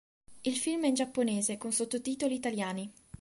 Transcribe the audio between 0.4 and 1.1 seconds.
Il film è in